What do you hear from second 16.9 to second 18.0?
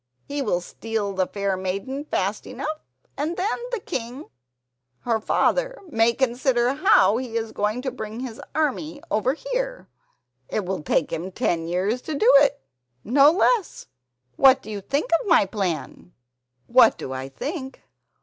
do I think?